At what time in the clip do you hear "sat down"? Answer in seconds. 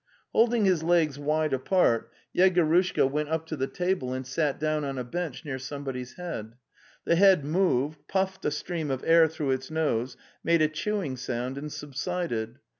4.25-4.83